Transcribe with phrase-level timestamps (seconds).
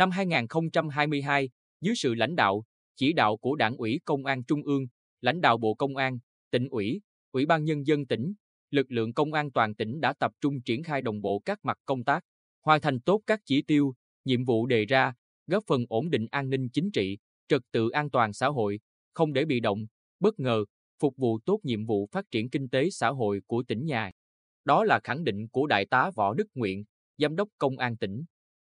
[0.00, 1.48] Năm 2022,
[1.80, 2.64] dưới sự lãnh đạo,
[2.96, 4.86] chỉ đạo của Đảng ủy Công an Trung ương,
[5.20, 6.18] lãnh đạo Bộ Công an,
[6.50, 7.00] tỉnh ủy,
[7.32, 8.34] Ủy ban Nhân dân tỉnh,
[8.70, 11.78] lực lượng công an toàn tỉnh đã tập trung triển khai đồng bộ các mặt
[11.86, 12.24] công tác,
[12.64, 15.14] hoàn thành tốt các chỉ tiêu, nhiệm vụ đề ra,
[15.46, 18.80] góp phần ổn định an ninh chính trị, trật tự an toàn xã hội,
[19.14, 19.86] không để bị động,
[20.20, 20.64] bất ngờ,
[20.98, 24.10] phục vụ tốt nhiệm vụ phát triển kinh tế xã hội của tỉnh nhà.
[24.64, 26.84] Đó là khẳng định của Đại tá Võ Đức Nguyện,
[27.18, 28.24] Giám đốc Công an tỉnh.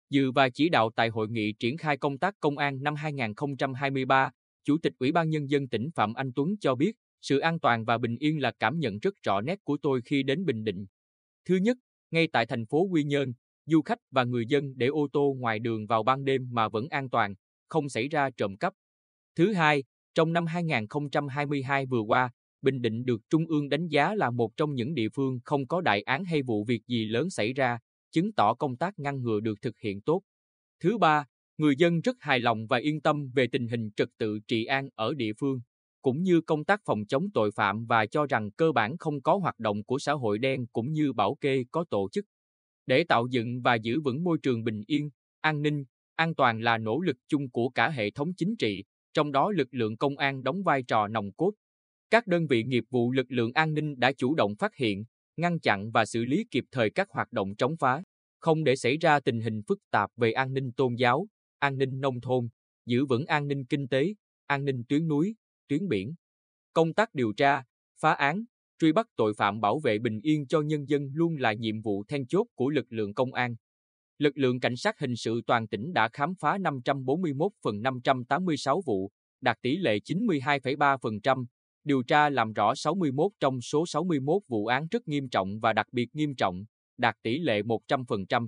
[0.10, 4.32] Dự và chỉ đạo tại hội nghị triển khai công tác công an năm 2023,
[4.64, 7.86] Chủ tịch Ủy ban Nhân dân tỉnh Phạm Anh Tuấn cho biết, sự an toàn
[7.86, 10.86] và bình yên là cảm nhận rất rõ nét của tôi khi đến Bình Định.
[11.46, 11.78] Thứ nhất,
[12.12, 13.34] ngay tại thành phố Quy Nhơn,
[13.66, 16.88] du khách và người dân để ô tô ngoài đường vào ban đêm mà vẫn
[16.90, 17.36] an toàn,
[17.70, 18.74] không xảy ra trộm cắp.
[19.36, 19.84] Thứ hai,
[20.16, 22.30] trong năm 2022 vừa qua,
[22.62, 25.82] Bình Định được Trung ương đánh giá là một trong những địa phương không có
[25.82, 27.80] đại án hay vụ việc gì lớn xảy ra,
[28.16, 30.22] chứng tỏ công tác ngăn ngừa được thực hiện tốt.
[30.80, 31.26] Thứ ba,
[31.58, 34.90] người dân rất hài lòng và yên tâm về tình hình trật tự trị an
[34.96, 35.60] ở địa phương,
[36.02, 39.38] cũng như công tác phòng chống tội phạm và cho rằng cơ bản không có
[39.38, 42.26] hoạt động của xã hội đen cũng như bảo kê có tổ chức.
[42.86, 45.10] Để tạo dựng và giữ vững môi trường bình yên,
[45.42, 45.86] an ninh,
[46.16, 49.68] an toàn là nỗ lực chung của cả hệ thống chính trị, trong đó lực
[49.72, 51.54] lượng công an đóng vai trò nòng cốt.
[52.10, 55.04] Các đơn vị nghiệp vụ lực lượng an ninh đã chủ động phát hiện,
[55.38, 58.04] ngăn chặn và xử lý kịp thời các hoạt động chống phá,
[58.40, 61.28] không để xảy ra tình hình phức tạp về an ninh tôn giáo,
[61.60, 62.48] an ninh nông thôn,
[62.86, 64.14] giữ vững an ninh kinh tế,
[64.48, 65.36] an ninh tuyến núi,
[65.68, 66.16] tuyến biển.
[66.74, 67.64] Công tác điều tra,
[68.00, 68.44] phá án,
[68.80, 72.04] truy bắt tội phạm bảo vệ bình yên cho nhân dân luôn là nhiệm vụ
[72.08, 73.56] then chốt của lực lượng công an.
[74.18, 79.12] Lực lượng cảnh sát hình sự toàn tỉnh đã khám phá 541 phần 586 vụ,
[79.42, 81.46] đạt tỷ lệ 92,3%,
[81.86, 85.88] điều tra làm rõ 61 trong số 61 vụ án rất nghiêm trọng và đặc
[85.92, 86.66] biệt nghiêm trọng,
[86.98, 88.48] đạt tỷ lệ 100%.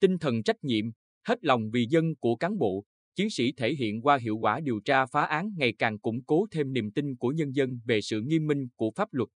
[0.00, 0.84] Tinh thần trách nhiệm,
[1.28, 4.80] hết lòng vì dân của cán bộ, chiến sĩ thể hiện qua hiệu quả điều
[4.80, 8.20] tra phá án ngày càng củng cố thêm niềm tin của nhân dân về sự
[8.20, 9.28] nghiêm minh của pháp luật.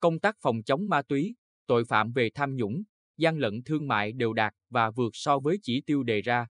[0.00, 1.34] Công tác phòng chống ma túy,
[1.66, 2.82] tội phạm về tham nhũng,
[3.16, 6.46] gian lận thương mại đều đạt và vượt so với chỉ tiêu đề ra.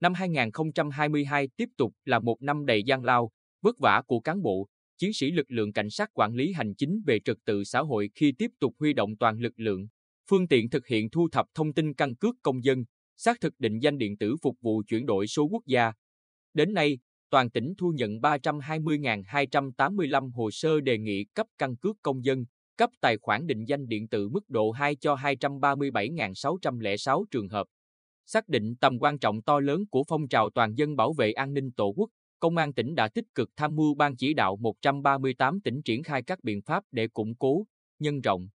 [0.00, 3.30] Năm 2022 tiếp tục là một năm đầy gian lao,
[3.62, 4.68] vất vả của cán bộ,
[5.00, 8.10] chiến sĩ lực lượng cảnh sát quản lý hành chính về trật tự xã hội
[8.14, 9.86] khi tiếp tục huy động toàn lực lượng,
[10.30, 12.84] phương tiện thực hiện thu thập thông tin căn cước công dân,
[13.16, 15.92] xác thực định danh điện tử phục vụ chuyển đổi số quốc gia.
[16.54, 16.98] Đến nay,
[17.30, 22.44] toàn tỉnh thu nhận 320.285 hồ sơ đề nghị cấp căn cước công dân,
[22.76, 27.66] cấp tài khoản định danh điện tử mức độ 2 cho 237.606 trường hợp.
[28.26, 31.54] Xác định tầm quan trọng to lớn của phong trào toàn dân bảo vệ an
[31.54, 32.10] ninh Tổ quốc,
[32.40, 36.22] Công an tỉnh đã tích cực tham mưu ban chỉ đạo 138 tỉnh triển khai
[36.22, 37.66] các biện pháp để củng cố,
[37.98, 38.48] nhân rộng.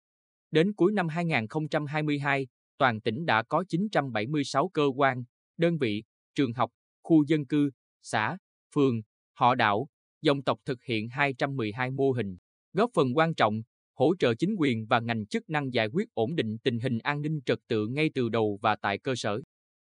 [0.51, 5.23] Đến cuối năm 2022, toàn tỉnh đã có 976 cơ quan,
[5.57, 6.03] đơn vị,
[6.35, 6.71] trường học,
[7.03, 7.71] khu dân cư,
[8.01, 8.37] xã,
[8.75, 9.01] phường,
[9.33, 9.87] họ đảo,
[10.21, 12.37] dòng tộc thực hiện 212 mô hình,
[12.73, 13.61] góp phần quan trọng
[13.93, 17.21] hỗ trợ chính quyền và ngành chức năng giải quyết ổn định tình hình an
[17.21, 19.41] ninh trật tự ngay từ đầu và tại cơ sở.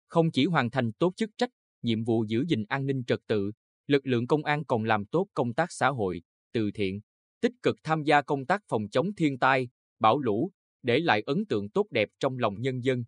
[0.08, 1.50] Không chỉ hoàn thành tốt chức trách,
[1.82, 3.52] nhiệm vụ giữ gìn an ninh trật tự,
[3.86, 6.22] lực lượng công an còn làm tốt công tác xã hội,
[6.52, 7.00] từ thiện,
[7.40, 9.68] tích cực tham gia công tác phòng chống thiên tai,
[9.98, 10.50] bão lũ,
[10.82, 13.04] để lại ấn tượng tốt đẹp trong lòng nhân dân.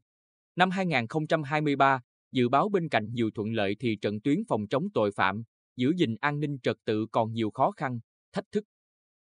[0.56, 2.00] Năm 2023,
[2.32, 5.42] dự báo bên cạnh nhiều thuận lợi thì trận tuyến phòng chống tội phạm,
[5.76, 7.98] giữ gìn an ninh trật tự còn nhiều khó khăn,
[8.32, 8.64] thách thức.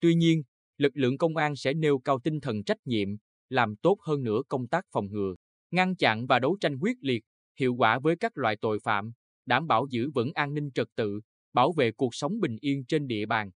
[0.01, 0.43] Tuy nhiên,
[0.79, 3.09] lực lượng công an sẽ nêu cao tinh thần trách nhiệm,
[3.49, 5.35] làm tốt hơn nữa công tác phòng ngừa,
[5.71, 7.25] ngăn chặn và đấu tranh quyết liệt,
[7.61, 9.13] hiệu quả với các loại tội phạm,
[9.47, 11.21] đảm bảo giữ vững an ninh trật tự,
[11.55, 13.51] bảo vệ cuộc sống bình yên trên địa bàn.